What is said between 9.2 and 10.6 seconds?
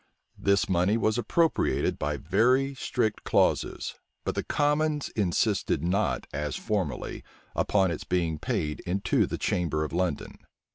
the chamber of London.